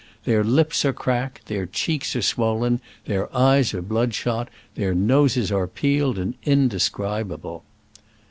Their 0.23 0.43
lips 0.43 0.83
are 0.83 0.93
cracked, 0.93 1.45
their 1.45 1.67
cheeks 1.67 2.15
are 2.15 2.23
swollen, 2.23 2.81
their 3.05 3.31
eyes 3.37 3.71
are 3.75 3.83
bloodshot, 3.83 4.49
their 4.73 4.95
noses 4.95 5.51
are 5.51 5.67
peeled 5.67 6.17
and 6.17 6.33
indescribable. 6.43 7.63